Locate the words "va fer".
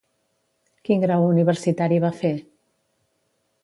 2.09-2.35